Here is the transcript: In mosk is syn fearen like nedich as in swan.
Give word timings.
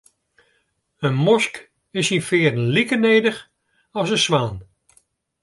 In 1.07 1.15
mosk 1.25 1.53
is 1.99 2.05
syn 2.07 2.27
fearen 2.29 2.63
like 2.75 2.91
nedich 3.03 3.39
as 3.99 4.09
in 4.15 4.21
swan. 4.25 4.55